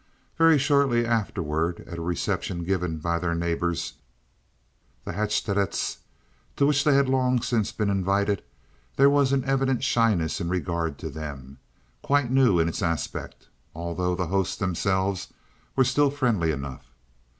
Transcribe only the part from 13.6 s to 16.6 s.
although the hosts themselves were still friendly